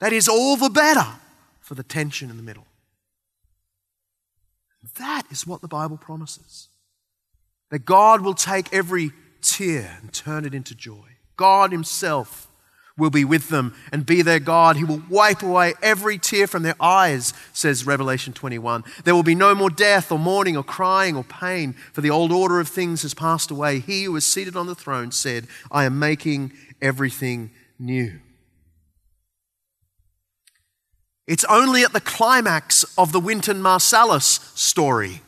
[0.00, 1.06] that is all the better
[1.60, 2.66] for the tension in the middle.
[4.98, 6.70] That is what the Bible promises.
[7.70, 9.12] That God will take every
[9.42, 11.10] tear and turn it into joy.
[11.36, 12.48] God Himself
[12.98, 14.76] will be with them and be their God.
[14.76, 18.84] He will wipe away every tear from their eyes, says Revelation 21.
[19.04, 22.32] There will be no more death or mourning or crying or pain, for the old
[22.32, 23.80] order of things has passed away.
[23.80, 28.20] He who is seated on the throne said, I am making everything new.
[31.26, 35.22] It's only at the climax of the Wynton Marsalis story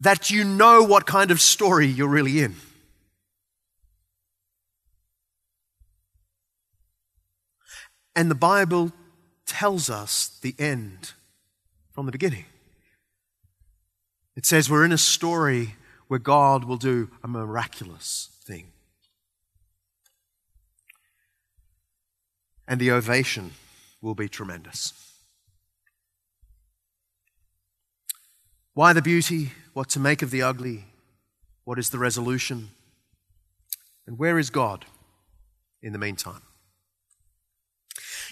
[0.00, 2.56] that you know what kind of story you're really in.
[8.14, 8.92] And the Bible
[9.46, 11.12] tells us the end
[11.92, 12.44] from the beginning.
[14.36, 15.74] It says we're in a story
[16.08, 18.66] where God will do a miraculous thing.
[22.66, 23.52] And the ovation
[24.00, 24.92] will be tremendous.
[28.74, 29.52] Why the beauty?
[29.74, 30.84] What to make of the ugly?
[31.64, 32.70] What is the resolution?
[34.06, 34.86] And where is God
[35.82, 36.42] in the meantime?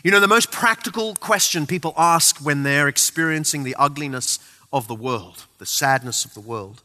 [0.02, 4.38] You know, the most practical question people ask when they're experiencing the ugliness
[4.72, 6.82] of the world, the sadness of the world,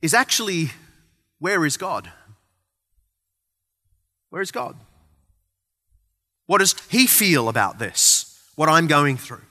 [0.00, 0.70] is actually
[1.38, 2.10] where is God?
[4.30, 4.76] Where is God?
[6.46, 9.42] What does He feel about this, what I'm going through?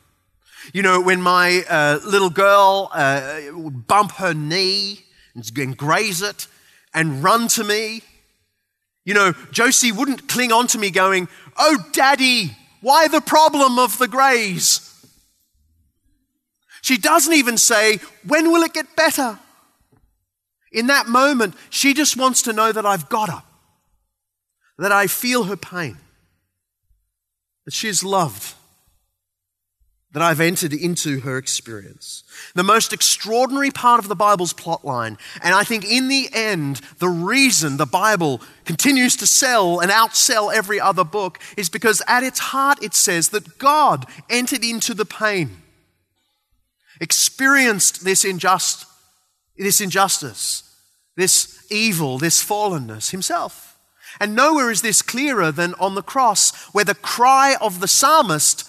[0.73, 6.47] You know, when my uh, little girl uh, would bump her knee and graze it
[6.93, 8.01] and run to me,
[9.03, 11.27] you know, Josie wouldn't cling on to me going,
[11.57, 14.87] Oh, daddy, why the problem of the graze?
[16.81, 19.39] She doesn't even say, When will it get better?
[20.71, 23.43] In that moment, she just wants to know that I've got her,
[24.77, 25.97] that I feel her pain,
[27.65, 28.55] that she's loved
[30.13, 32.23] that I've entered into her experience.
[32.53, 37.07] The most extraordinary part of the Bible's plotline, and I think in the end, the
[37.07, 42.39] reason the Bible continues to sell and outsell every other book is because at its
[42.39, 45.61] heart it says that God entered into the pain,
[46.99, 48.85] experienced this, injust,
[49.57, 50.63] this injustice,
[51.15, 53.77] this evil, this fallenness himself.
[54.19, 58.67] And nowhere is this clearer than on the cross, where the cry of the psalmist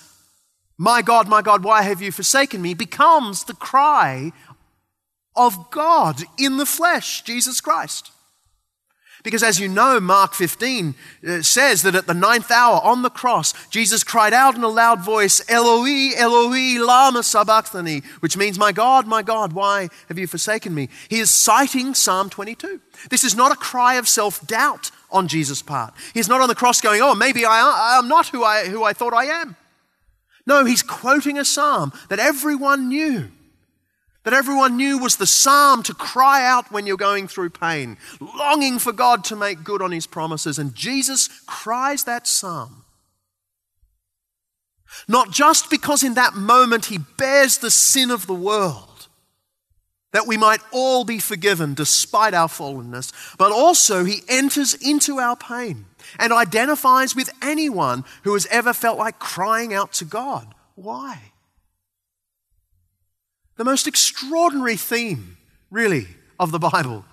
[0.79, 2.75] my God, my God, why have you forsaken me?
[2.75, 4.33] becomes the cry
[5.37, 8.11] of God in the flesh, Jesus Christ.
[9.23, 10.95] Because as you know, Mark 15
[11.27, 14.68] uh, says that at the ninth hour on the cross, Jesus cried out in a
[14.68, 20.27] loud voice, Eloi, Eloi, lama sabachthani, which means, My God, my God, why have you
[20.27, 20.89] forsaken me?
[21.09, 22.81] He is citing Psalm 22.
[23.11, 25.95] This is not a cry of self doubt on Jesus' part.
[26.14, 28.93] He's not on the cross going, Oh, maybe I, am not who I, who I
[28.93, 29.57] thought I am.
[30.47, 33.30] No, he's quoting a psalm that everyone knew.
[34.24, 38.78] That everyone knew was the psalm to cry out when you're going through pain, longing
[38.78, 40.59] for God to make good on his promises.
[40.59, 42.84] And Jesus cries that psalm.
[45.09, 49.09] Not just because in that moment he bears the sin of the world,
[50.12, 55.34] that we might all be forgiven despite our fallenness, but also he enters into our
[55.34, 55.86] pain
[56.19, 60.55] and identifies with anyone who has ever felt like crying out to God.
[60.75, 61.33] Why?
[63.57, 65.37] The most extraordinary theme,
[65.71, 66.07] really,
[66.39, 67.05] of the Bible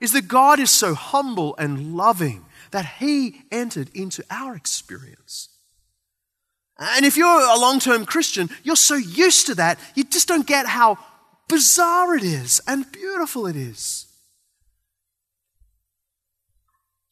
[0.00, 5.48] is that God is so humble and loving that He entered into our experience.
[6.78, 10.46] And if you're a long term Christian, you're so used to that, you just don't
[10.46, 10.98] get how
[11.48, 14.06] bizarre it is and beautiful it is.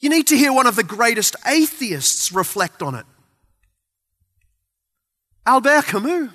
[0.03, 3.07] You need to hear one of the greatest atheists reflect on it.
[5.47, 6.31] Albert Camus.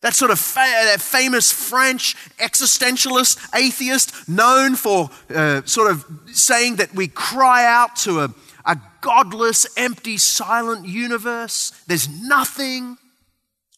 [0.00, 6.76] That sort of fa- that famous French existentialist atheist, known for uh, sort of saying
[6.76, 8.34] that we cry out to a,
[8.66, 11.72] a godless, empty, silent universe.
[11.86, 12.98] There's nothing.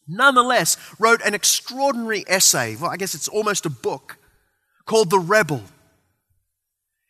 [0.09, 4.19] Nonetheless, wrote an extraordinary essay, well, I guess it's almost a book,
[4.85, 5.63] called The Rebel,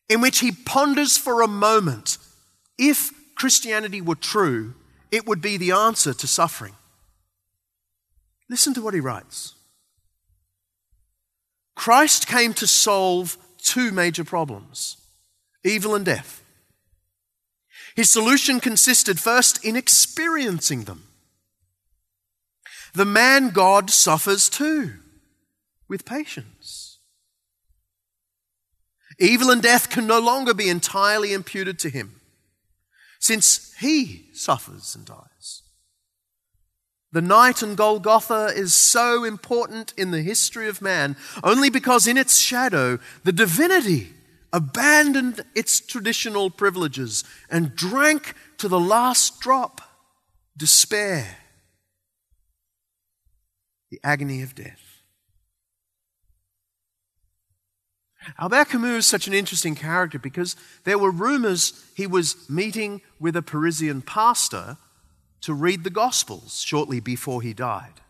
[0.09, 2.19] in which he ponders for a moment
[2.79, 4.75] if Christianity were true,
[5.11, 6.75] it would be the answer to suffering.
[8.49, 9.55] Listen to what he writes
[11.75, 14.97] Christ came to solve two major problems
[15.65, 16.43] evil and death.
[17.97, 21.05] His solution consisted first in experiencing them.
[22.95, 24.93] The man God suffers too,
[25.89, 26.86] with patience.
[29.19, 32.21] Evil and death can no longer be entirely imputed to him,
[33.19, 35.63] since he suffers and dies.
[37.13, 42.19] The night in Golgotha is so important in the history of man only because in
[42.19, 44.13] its shadow the divinity
[44.53, 49.81] abandoned its traditional privileges and drank to the last drop
[50.57, 51.39] despair,
[53.91, 54.86] the agony of death.
[58.39, 63.37] Albert Camus is such an interesting character because there were rumors he was meeting with
[63.37, 64.77] a Parisian pastor
[65.43, 68.01] to read the Gospels shortly before he died.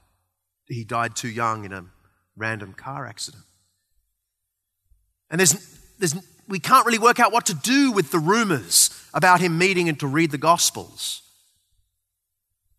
[0.67, 1.85] He died too young in a
[2.37, 3.45] random car accident.
[5.31, 5.53] And there's,
[5.99, 6.15] there's,
[6.49, 9.99] we can't really work out what to do with the rumors about him meeting and
[10.01, 11.23] to read the Gospels.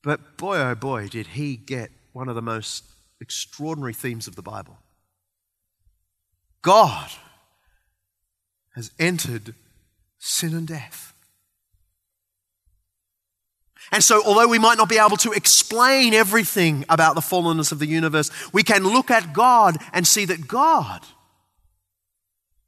[0.04, 2.84] But boy, oh boy, did he get one of the most
[3.20, 4.78] extraordinary themes of the Bible.
[6.62, 7.10] God
[8.78, 9.56] has entered
[10.20, 11.14] sin and death.
[13.92, 17.80] And so, although we might not be able to explain everything about the fallenness of
[17.80, 21.02] the universe, we can look at God and see that God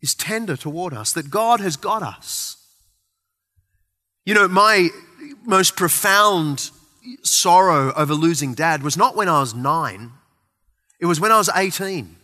[0.01, 2.57] is tender toward us, that God has got us.
[4.25, 4.89] You know, my
[5.43, 6.71] most profound
[7.23, 10.11] sorrow over losing dad was not when I was nine,
[10.99, 12.15] it was when I was 18.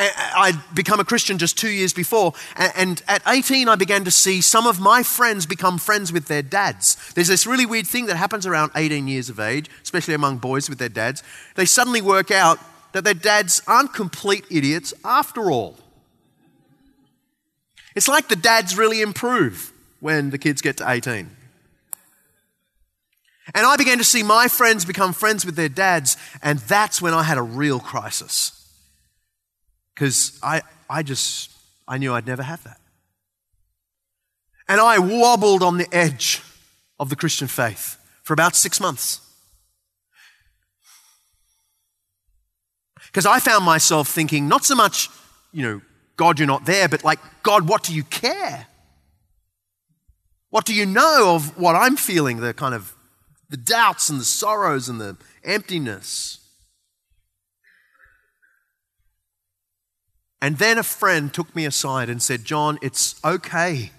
[0.00, 4.40] I'd become a Christian just two years before, and at 18, I began to see
[4.40, 7.12] some of my friends become friends with their dads.
[7.12, 10.70] There's this really weird thing that happens around 18 years of age, especially among boys
[10.70, 11.22] with their dads.
[11.54, 12.58] They suddenly work out
[12.92, 15.76] that their dads aren't complete idiots after all.
[17.94, 21.28] It's like the dads really improve when the kids get to 18.
[23.54, 27.12] And I began to see my friends become friends with their dads, and that's when
[27.12, 28.59] I had a real crisis
[30.00, 31.50] because I, I just,
[31.86, 32.78] I knew I'd never have that.
[34.66, 36.40] And I wobbled on the edge
[36.98, 39.20] of the Christian faith for about six months.
[43.08, 45.10] Because I found myself thinking, not so much,
[45.52, 45.82] you know,
[46.16, 48.68] God, you're not there, but like, God, what do you care?
[50.48, 52.94] What do you know of what I'm feeling, the kind of
[53.50, 56.39] the doubts and the sorrows and the emptiness?
[60.42, 63.90] And then a friend took me aside and said, John, it's okay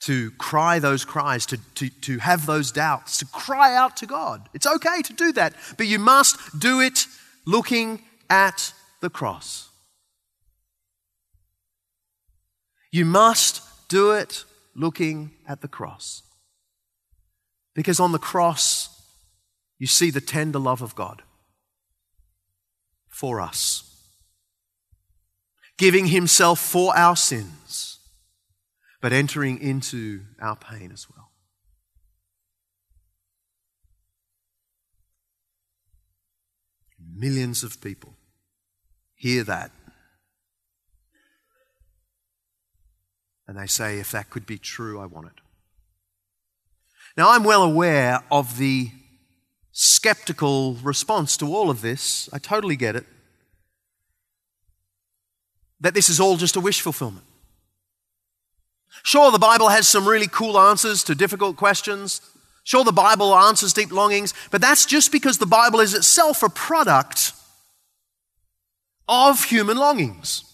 [0.00, 4.48] to cry those cries, to, to, to have those doubts, to cry out to God.
[4.52, 7.06] It's okay to do that, but you must do it
[7.46, 9.68] looking at the cross.
[12.92, 14.44] You must do it
[14.76, 16.22] looking at the cross.
[17.74, 18.90] Because on the cross,
[19.78, 21.22] you see the tender love of God
[23.08, 23.93] for us
[25.78, 27.98] giving himself for our sins,
[29.00, 31.30] but entering into our pain as well.
[37.16, 38.16] Millions of people
[39.14, 39.70] hear that.
[43.46, 45.40] And they say, if that could be true, I want it.
[47.16, 48.90] Now, I'm well aware of the
[49.70, 52.28] skeptical response to all of this.
[52.32, 53.06] I totally get it
[55.84, 57.26] that this is all just a wish fulfillment.
[59.02, 62.22] Sure, the Bible has some really cool answers to difficult questions.
[62.62, 66.48] Sure, the Bible answers deep longings, but that's just because the Bible is itself a
[66.48, 67.32] product
[69.06, 70.50] of human longings.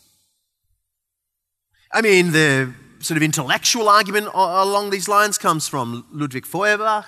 [1.92, 7.06] I mean, the sort of intellectual argument along these lines comes from Ludwig Feuerbach,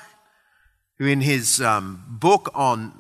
[0.99, 2.93] who, in his um, book on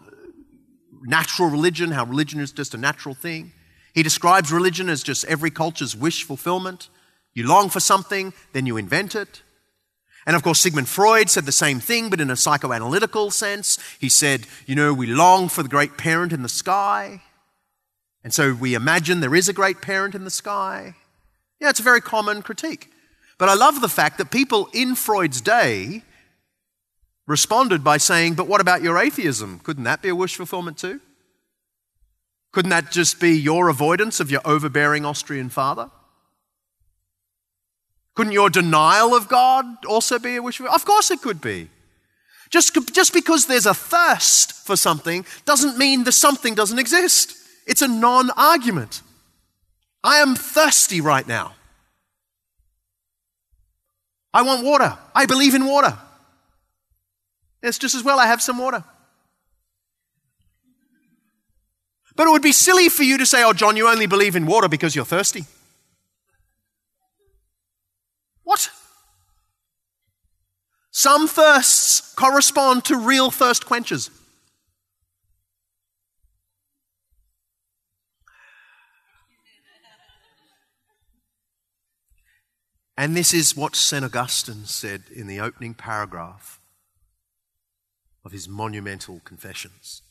[1.04, 3.52] natural religion, how religion is just a natural thing.
[3.92, 6.88] He describes religion as just every culture's wish fulfillment.
[7.34, 9.42] You long for something, then you invent it.
[10.26, 13.78] And of course, Sigmund Freud said the same thing, but in a psychoanalytical sense.
[13.98, 17.22] He said, you know, we long for the great parent in the sky.
[18.22, 20.94] And so we imagine there is a great parent in the sky.
[21.60, 22.90] Yeah, it's a very common critique.
[23.36, 26.02] But I love the fact that people in Freud's day
[27.26, 29.60] responded by saying, But what about your atheism?
[29.64, 31.00] Couldn't that be a wish fulfillment too?
[32.52, 35.90] Couldn't that just be your avoidance of your overbearing Austrian father?
[38.14, 40.60] Couldn't your denial of God also be a wish?
[40.60, 41.70] Of course it could be.
[42.50, 47.34] Just, just because there's a thirst for something doesn't mean the something doesn't exist.
[47.66, 49.00] It's a non argument.
[50.04, 51.54] I am thirsty right now.
[54.34, 54.98] I want water.
[55.14, 55.96] I believe in water.
[57.62, 58.84] It's just as well I have some water.
[62.14, 64.46] But it would be silly for you to say, oh, John, you only believe in
[64.46, 65.44] water because you're thirsty.
[68.44, 68.70] What?
[70.90, 74.10] Some thirsts correspond to real thirst quenchers.
[82.96, 84.04] And this is what St.
[84.04, 86.60] Augustine said in the opening paragraph
[88.24, 90.02] of his monumental confessions.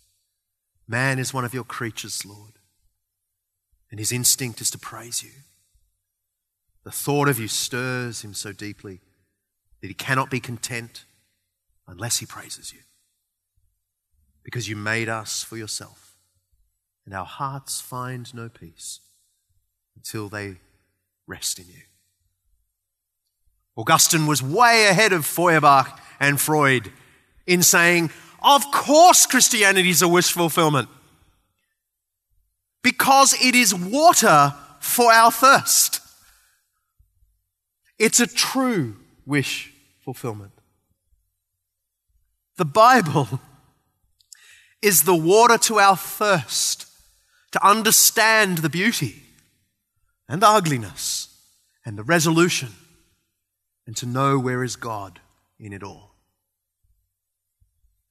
[0.91, 2.59] Man is one of your creatures, Lord,
[3.89, 5.31] and his instinct is to praise you.
[6.83, 8.99] The thought of you stirs him so deeply
[9.79, 11.05] that he cannot be content
[11.87, 12.79] unless he praises you.
[14.43, 16.17] Because you made us for yourself,
[17.05, 18.99] and our hearts find no peace
[19.95, 20.57] until they
[21.25, 21.83] rest in you.
[23.77, 26.91] Augustine was way ahead of Feuerbach and Freud
[27.47, 28.09] in saying,
[28.41, 30.89] of course, Christianity is a wish fulfillment.
[32.83, 35.99] Because it is water for our thirst.
[37.99, 39.71] It's a true wish
[40.03, 40.53] fulfillment.
[42.57, 43.39] The Bible
[44.81, 46.87] is the water to our thirst
[47.51, 49.21] to understand the beauty
[50.27, 51.27] and the ugliness
[51.85, 52.69] and the resolution
[53.85, 55.19] and to know where is God
[55.59, 56.10] in it all.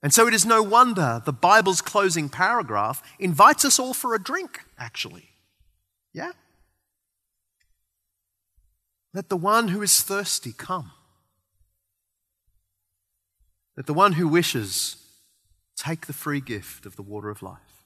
[0.02, 4.22] And so it is no wonder the Bible's closing paragraph invites us all for a
[4.22, 5.30] drink, actually.
[6.14, 6.32] Yeah?
[9.12, 10.92] Let the one who is thirsty come.
[13.76, 14.96] Let the one who wishes
[15.76, 17.84] take the free gift of the water of life.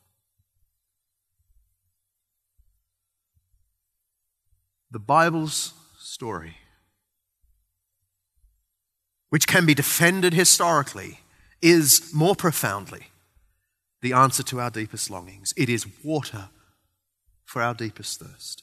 [4.90, 6.58] The Bible's story,
[9.30, 11.18] which can be defended historically
[11.64, 13.06] is more profoundly
[14.02, 15.54] the answer to our deepest longings.
[15.56, 16.50] It is water
[17.46, 18.62] for our deepest thirst.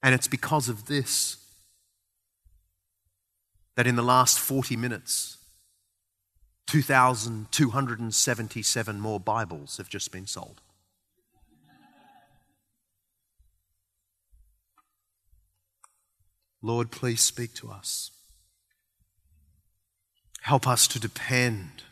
[0.00, 1.38] And it's because of this
[3.74, 5.38] that in the last 40 minutes,
[6.68, 10.60] 2,277 more Bibles have just been sold.
[16.62, 18.12] Lord, please speak to us.
[20.42, 21.84] Help us to depend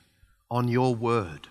[0.50, 1.48] on your word.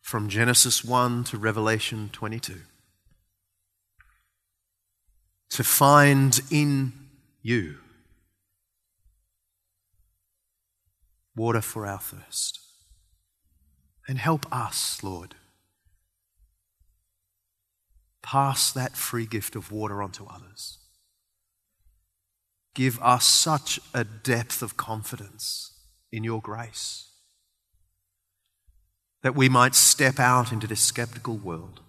[0.00, 2.60] From Genesis 1 to Revelation 22.
[5.50, 6.92] To find in
[7.42, 7.76] you
[11.34, 12.60] water for our thirst.
[14.08, 15.34] And help us, Lord,
[18.22, 20.78] pass that free gift of water on to others.
[22.74, 25.71] Give us such a depth of confidence
[26.12, 27.08] in your grace.
[29.22, 31.80] That we might step out into this skeptical world,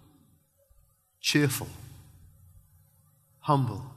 [1.20, 1.68] cheerful,
[3.40, 3.92] humble,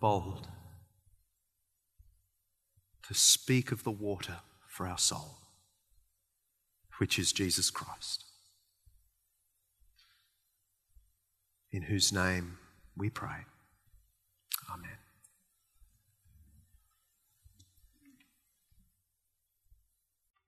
[0.00, 0.48] bold,
[3.06, 4.38] to speak of the water
[4.68, 5.36] for our soul,
[6.98, 8.24] which is Jesus Christ,
[11.70, 12.58] in whose name
[12.96, 13.44] we pray.
[14.72, 14.95] Amen.